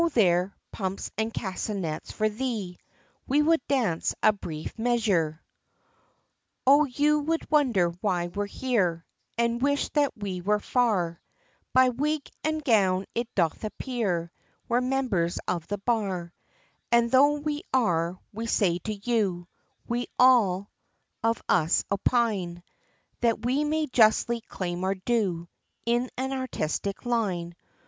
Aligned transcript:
there, 0.15 0.51
pumps 0.71 1.11
and 1.15 1.31
castanets 1.31 2.11
for 2.11 2.27
three, 2.27 2.75
We 3.27 3.43
would 3.43 3.61
dance 3.67 4.15
a 4.23 4.33
brief 4.33 4.79
measure. 4.79 5.43
O 6.65 6.85
YOU 6.85 7.19
will 7.19 7.37
wonder 7.51 7.89
why 8.01 8.25
we're 8.25 8.47
here, 8.47 9.05
And 9.37 9.61
wish 9.61 9.89
that 9.89 10.11
we 10.17 10.41
were 10.41 10.57
far, 10.57 11.21
By 11.71 11.89
wig, 11.89 12.31
and 12.43 12.63
gown, 12.63 13.05
it 13.13 13.27
doth 13.35 13.63
appear, 13.63 14.31
We're 14.67 14.81
members 14.81 15.37
of 15.47 15.67
the 15.67 15.77
bar, 15.77 16.33
And 16.91 17.11
tho' 17.11 17.33
we 17.33 17.61
are, 17.71 18.17
we 18.33 18.47
say 18.47 18.79
to 18.79 18.93
you, 18.95 19.47
We 19.87 20.07
all 20.17 20.71
of 21.23 21.43
us 21.47 21.83
opine, 21.91 22.63
That 23.19 23.45
we 23.45 23.63
may 23.63 23.85
justly 23.85 24.41
claim 24.41 24.83
our 24.83 24.95
due, 24.95 25.47
In 25.85 26.09
an 26.17 26.33
artistic 26.33 27.05
line. 27.05 27.53